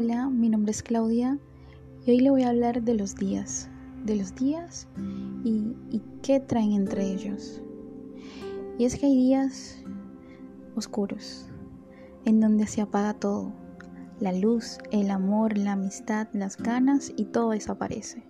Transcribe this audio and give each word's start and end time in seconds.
Hola, 0.00 0.30
mi 0.30 0.48
nombre 0.48 0.70
es 0.70 0.84
Claudia 0.84 1.40
y 2.06 2.12
hoy 2.12 2.20
le 2.20 2.30
voy 2.30 2.44
a 2.44 2.50
hablar 2.50 2.84
de 2.84 2.94
los 2.94 3.16
días, 3.16 3.68
de 4.04 4.14
los 4.14 4.32
días 4.32 4.86
y, 5.42 5.74
qué 6.22 6.38
traen 6.38 6.70
entre 6.70 7.04
ellos. 7.12 7.60
Y 8.78 8.84
es 8.84 8.96
que 8.96 9.06
hay 9.06 9.16
días 9.16 9.82
oscuros, 10.76 11.48
en 12.24 12.38
donde 12.38 12.68
se 12.68 12.80
apaga 12.80 13.12
todo, 13.14 13.52
la 14.20 14.32
luz, 14.32 14.78
el 14.92 15.10
amor, 15.10 15.58
la 15.58 15.72
amistad, 15.72 16.28
las 16.32 16.58
ganas 16.58 17.12
y 17.16 17.24
todo 17.24 17.50
desaparece. 17.50 18.22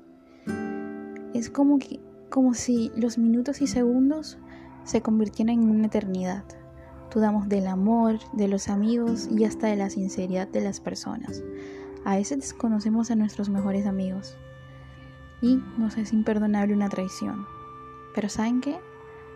Es 1.35 1.50
como, 1.50 1.79
que, 1.79 2.00
como 2.30 2.54
si 2.54 2.90
los 2.96 3.18
minutos 3.18 3.61
y 3.61 3.66
segundos 3.66 4.39
se 4.85 5.03
convirtieran 5.03 5.61
en 5.61 5.68
una 5.68 5.89
eternidad 5.89 6.44
Dudamos 7.12 7.48
del 7.48 7.67
amor, 7.67 8.18
de 8.32 8.48
los 8.48 8.68
amigos 8.68 9.29
y 9.30 9.44
hasta 9.44 9.68
de 9.68 9.76
la 9.76 9.90
sinceridad 9.90 10.48
de 10.48 10.61
las 10.61 10.80
personas. 10.80 11.43
A 12.04 12.17
veces 12.17 12.39
desconocemos 12.39 13.11
a 13.11 13.17
nuestros 13.17 13.48
mejores 13.48 13.86
amigos 13.86 14.36
y 15.40 15.61
nos 15.76 15.96
es 15.96 16.12
imperdonable 16.12 16.75
una 16.75 16.89
traición. 16.89 17.46
Pero 18.14 18.29
¿saben 18.29 18.61
qué? 18.61 18.79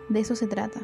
De 0.08 0.20
eso 0.20 0.34
se 0.34 0.46
trata. 0.46 0.80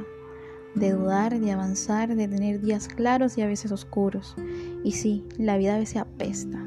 De 0.75 0.93
dudar, 0.93 1.39
de 1.39 1.53
avanzar, 1.53 2.15
de 2.15 2.29
tener 2.29 2.61
días 2.61 2.89
claros 2.89 3.37
y 3.37 3.43
a 3.43 3.47
veces 3.47 3.73
oscuros. 3.73 4.37
Y 4.85 4.93
sí, 4.93 5.27
la 5.37 5.57
vida 5.57 5.75
a 5.75 5.79
veces 5.79 5.97
apesta. 5.97 6.65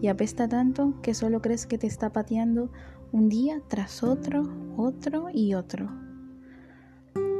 Y 0.00 0.08
apesta 0.08 0.48
tanto 0.48 0.94
que 1.02 1.14
solo 1.14 1.40
crees 1.40 1.66
que 1.66 1.78
te 1.78 1.86
está 1.86 2.12
pateando 2.12 2.70
un 3.12 3.28
día 3.28 3.62
tras 3.68 4.02
otro, 4.02 4.48
otro 4.76 5.28
y 5.32 5.54
otro. 5.54 5.88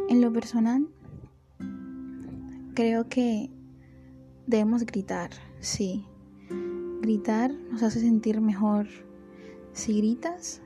En 0.08 0.20
lo 0.20 0.32
personal, 0.32 0.86
Creo 2.74 3.08
que 3.08 3.50
debemos 4.48 4.84
gritar, 4.84 5.30
sí. 5.60 6.04
Gritar 7.02 7.52
nos 7.70 7.84
hace 7.84 8.00
sentir 8.00 8.40
mejor. 8.40 8.88
Si 9.72 9.96
gritas, 9.98 10.60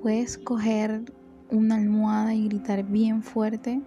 puedes 0.00 0.38
coger 0.38 1.12
una 1.50 1.74
almohada 1.74 2.32
y 2.32 2.44
gritar 2.46 2.84
bien 2.84 3.24
fuerte. 3.24 3.82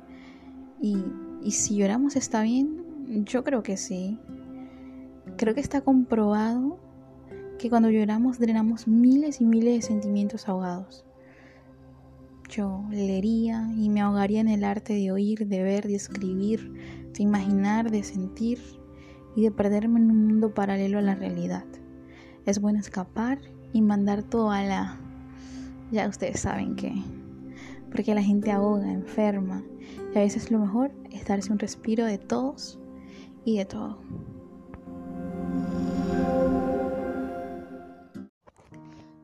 Y, 0.81 0.97
y 1.41 1.51
si 1.51 1.77
lloramos 1.77 2.17
está 2.17 2.41
bien, 2.41 3.23
yo 3.23 3.45
creo 3.45 3.63
que 3.63 3.77
sí. 3.77 4.19
Creo 5.37 5.53
que 5.53 5.61
está 5.61 5.79
comprobado 5.79 6.77
que 7.57 7.69
cuando 7.69 7.89
lloramos 7.89 8.37
drenamos 8.37 8.85
miles 8.89 9.39
y 9.39 9.45
miles 9.45 9.75
de 9.75 9.81
sentimientos 9.81 10.49
ahogados. 10.49 11.05
Yo 12.51 12.83
leería 12.91 13.71
y 13.77 13.87
me 13.87 14.01
ahogaría 14.01 14.41
en 14.41 14.49
el 14.49 14.65
arte 14.65 14.91
de 14.93 15.09
oír, 15.09 15.47
de 15.47 15.63
ver, 15.63 15.87
de 15.87 15.95
escribir, 15.95 16.73
de 17.13 17.23
imaginar, 17.23 17.89
de 17.89 18.03
sentir 18.03 18.59
y 19.37 19.43
de 19.43 19.51
perderme 19.51 20.01
en 20.01 20.11
un 20.11 20.27
mundo 20.27 20.53
paralelo 20.53 20.97
a 20.97 21.01
la 21.01 21.15
realidad. 21.15 21.63
Es 22.45 22.59
bueno 22.59 22.79
escapar 22.79 23.39
y 23.71 23.81
mandar 23.81 24.23
todo 24.23 24.51
a 24.51 24.63
la... 24.63 24.99
Ya 25.93 26.09
ustedes 26.09 26.41
saben 26.41 26.75
que... 26.75 26.93
Porque 27.89 28.13
la 28.13 28.21
gente 28.21 28.51
ahoga, 28.51 28.91
enferma. 28.91 29.63
Y 30.13 30.17
a 30.17 30.21
veces 30.21 30.51
lo 30.51 30.59
mejor 30.59 30.91
es 31.09 31.25
darse 31.25 31.53
un 31.53 31.59
respiro 31.59 32.03
de 32.03 32.17
todos 32.17 32.77
y 33.45 33.59
de 33.59 33.65
todo. 33.65 33.97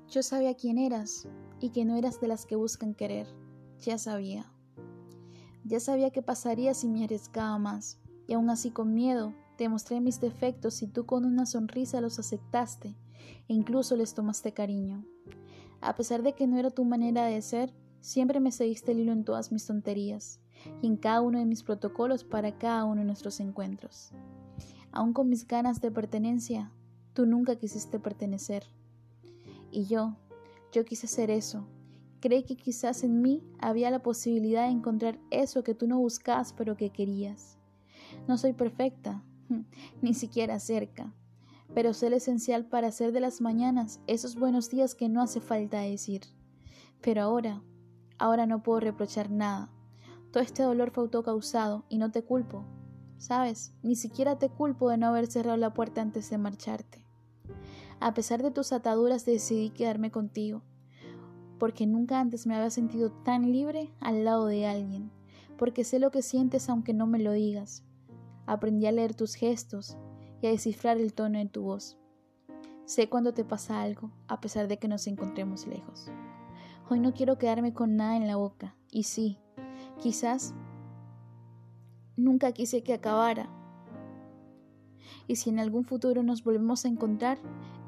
Yo 0.10 0.24
sabía 0.24 0.54
quién 0.54 0.78
eras 0.78 1.28
y 1.60 1.70
que 1.70 1.86
no 1.86 1.96
eras 1.96 2.20
de 2.22 2.28
las 2.28 2.46
que 2.46 2.56
buscan 2.56 2.94
querer. 2.94 3.28
Ya 3.82 3.98
sabía. 3.98 4.52
Ya 5.64 5.80
sabía 5.80 6.12
qué 6.12 6.22
pasaría 6.22 6.74
si 6.74 6.88
me 6.88 7.04
arriesgaba 7.04 7.58
más, 7.58 8.00
y 8.28 8.34
aún 8.34 8.50
así 8.50 8.72
con 8.72 8.94
miedo 8.94 9.34
te 9.58 9.70
mostré 9.70 10.00
mis 10.00 10.22
defectos 10.22 10.82
y 10.82 10.88
tú 10.88 11.06
con 11.06 11.26
una 11.26 11.46
sonrisa 11.46 12.00
los 12.00 12.20
aceptaste 12.20 12.96
e 13.48 13.54
incluso 13.54 13.96
les 13.96 14.14
tomaste 14.14 14.54
cariño. 14.54 15.04
A 15.82 15.96
pesar 15.96 16.24
de 16.24 16.34
que 16.34 16.48
no 16.48 16.58
era 16.58 16.70
tu 16.70 16.86
manera 16.86 17.26
de 17.26 17.42
ser, 17.42 17.74
siempre 18.00 18.40
me 18.40 18.52
seguiste 18.52 18.92
el 18.92 19.00
hilo 19.00 19.12
en 19.12 19.26
todas 19.26 19.52
mis 19.52 19.66
tonterías 19.66 20.40
y 20.82 20.88
en 20.88 20.98
cada 20.98 21.22
uno 21.22 21.40
de 21.40 21.46
mis 21.46 21.64
protocolos 21.64 22.24
para 22.24 22.58
cada 22.58 22.86
uno 22.86 23.02
de 23.02 23.08
nuestros 23.08 23.40
encuentros. 23.40 24.12
Aún 24.92 25.14
con 25.14 25.30
mis 25.30 25.48
ganas 25.48 25.82
de 25.82 25.92
pertenencia, 25.92 26.72
tú 27.14 27.26
nunca 27.26 27.56
quisiste 27.56 28.00
pertenecer. 28.00 28.64
Y 29.72 29.86
yo, 29.86 30.16
yo 30.72 30.86
quise 30.86 31.08
ser 31.08 31.30
eso. 31.30 31.68
Creí 32.20 32.44
que 32.44 32.58
quizás 32.58 33.04
en 33.04 33.22
mí 33.22 33.44
había 33.60 33.92
la 33.92 34.02
posibilidad 34.02 34.66
de 34.66 34.72
encontrar 34.72 35.20
eso 35.30 35.64
que 35.64 35.76
tú 35.76 35.88
no 35.88 36.00
buscabas 36.00 36.54
pero 36.54 36.76
que 36.76 36.90
querías. 36.90 37.58
No 38.28 38.38
soy 38.38 38.54
perfecta, 38.54 39.24
ni 40.02 40.14
siquiera 40.14 40.60
cerca, 40.60 41.14
pero 41.74 41.94
sé 41.94 42.10
lo 42.10 42.16
esencial 42.16 42.66
para 42.66 42.88
hacer 42.88 43.12
de 43.12 43.20
las 43.20 43.42
mañanas 43.42 44.00
esos 44.08 44.36
buenos 44.36 44.70
días 44.70 44.96
que 44.96 45.10
no 45.10 45.22
hace 45.22 45.42
falta 45.42 45.80
decir. 45.80 46.22
Pero 47.02 47.22
ahora, 47.22 47.62
ahora 48.18 48.46
no 48.46 48.64
puedo 48.64 48.80
reprochar 48.80 49.30
nada. 49.30 49.72
Todo 50.32 50.44
este 50.44 50.64
dolor 50.64 50.92
fue 50.92 51.04
autocausado 51.04 51.86
y 51.90 51.98
no 52.00 52.12
te 52.12 52.24
culpo. 52.24 52.66
Sabes, 53.18 53.74
ni 53.84 53.96
siquiera 53.96 54.38
te 54.38 54.50
culpo 54.50 54.90
de 54.90 54.98
no 54.98 55.08
haber 55.08 55.28
cerrado 55.28 55.58
la 55.58 55.74
puerta 55.74 56.02
antes 56.02 56.30
de 56.30 56.38
marcharte. 56.38 57.07
A 58.00 58.14
pesar 58.14 58.44
de 58.44 58.52
tus 58.52 58.74
ataduras 58.74 59.26
decidí 59.26 59.72
quedarme 59.72 60.12
contigo, 60.12 60.62
porque 61.58 61.88
nunca 61.88 62.20
antes 62.20 62.46
me 62.46 62.56
había 62.56 62.70
sentido 62.70 63.12
tan 63.12 63.52
libre 63.52 63.92
al 64.00 64.24
lado 64.24 64.46
de 64.46 64.68
alguien, 64.68 65.12
porque 65.58 65.84
sé 65.84 65.98
lo 66.00 66.12
que 66.12 66.22
sientes 66.22 66.70
aunque 66.70 66.94
no 66.94 67.08
me 67.08 67.20
lo 67.20 67.32
digas. 67.32 67.84
Aprendí 68.46 68.86
a 68.86 68.92
leer 68.92 69.16
tus 69.16 69.34
gestos 69.34 69.98
y 70.42 70.48
a 70.48 70.52
descifrar 70.52 70.98
el 70.98 71.14
tono 71.14 71.40
de 71.40 71.48
tu 71.48 71.64
voz. 71.64 71.98
Sé 72.86 73.10
cuando 73.10 73.34
te 73.34 73.44
pasa 73.44 73.82
algo, 73.82 74.12
a 74.28 74.40
pesar 74.40 74.68
de 74.68 74.78
que 74.78 74.88
nos 74.88 75.08
encontremos 75.08 75.68
lejos. 75.68 76.12
Hoy 76.90 77.00
no 77.00 77.14
quiero 77.14 77.38
quedarme 77.38 77.74
con 77.74 77.98
nada 77.98 78.16
en 78.16 78.28
la 78.28 78.38
boca, 78.38 78.76
y 78.92 79.04
sí, 79.04 79.40
quizás 80.00 80.54
nunca 82.16 82.52
quise 82.54 82.84
que 82.84 82.94
acabara, 82.94 83.50
y 85.28 85.38
si 85.38 85.50
en 85.50 85.60
algún 85.60 85.84
futuro 85.84 86.24
nos 86.24 86.44
volvemos 86.44 86.86
a 86.86 86.88
encontrar, 86.88 87.38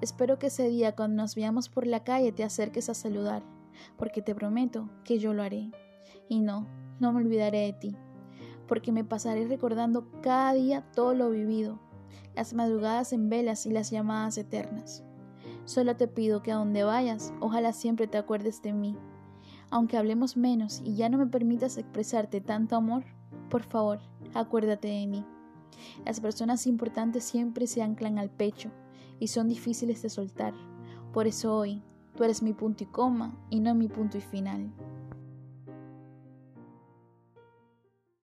espero 0.01 0.39
que 0.39 0.47
ese 0.47 0.67
día 0.69 0.95
cuando 0.95 1.23
nos 1.23 1.35
veamos 1.35 1.69
por 1.69 1.87
la 1.87 2.03
calle 2.03 2.31
te 2.31 2.43
acerques 2.43 2.89
a 2.89 2.93
saludar, 2.93 3.43
porque 3.97 4.21
te 4.21 4.35
prometo 4.35 4.89
que 5.03 5.19
yo 5.19 5.33
lo 5.33 5.43
haré. 5.43 5.71
Y 6.27 6.41
no, 6.41 6.67
no 6.99 7.11
me 7.11 7.19
olvidaré 7.19 7.59
de 7.59 7.73
ti, 7.73 7.95
porque 8.67 8.91
me 8.91 9.03
pasaré 9.03 9.47
recordando 9.47 10.09
cada 10.21 10.53
día 10.53 10.81
todo 10.93 11.13
lo 11.13 11.29
vivido, 11.29 11.79
las 12.35 12.53
madrugadas 12.53 13.13
en 13.13 13.29
velas 13.29 13.65
y 13.65 13.71
las 13.71 13.89
llamadas 13.89 14.37
eternas. 14.37 15.03
Solo 15.65 15.95
te 15.95 16.07
pido 16.07 16.41
que 16.41 16.51
a 16.51 16.55
donde 16.55 16.83
vayas, 16.83 17.33
ojalá 17.39 17.73
siempre 17.73 18.07
te 18.07 18.17
acuerdes 18.17 18.61
de 18.61 18.73
mí. 18.73 18.95
Aunque 19.71 19.97
hablemos 19.97 20.35
menos 20.35 20.81
y 20.83 20.95
ya 20.95 21.09
no 21.09 21.17
me 21.17 21.27
permitas 21.27 21.77
expresarte 21.77 22.41
tanto 22.41 22.75
amor, 22.75 23.03
por 23.49 23.63
favor, 23.63 23.99
acuérdate 24.33 24.87
de 24.87 25.07
mí. 25.07 25.23
Las 26.05 26.19
personas 26.19 26.67
importantes 26.67 27.23
siempre 27.23 27.67
se 27.67 27.81
anclan 27.81 28.17
al 28.19 28.29
pecho 28.29 28.71
y 29.19 29.27
son 29.27 29.47
difíciles 29.47 30.01
de 30.01 30.09
soltar. 30.09 30.53
Por 31.13 31.27
eso 31.27 31.55
hoy 31.55 31.81
tú 32.15 32.23
eres 32.23 32.41
mi 32.41 32.53
punto 32.53 32.83
y 32.83 32.87
coma 32.87 33.37
y 33.49 33.59
no 33.59 33.75
mi 33.75 33.87
punto 33.87 34.17
y 34.17 34.21
final. 34.21 34.71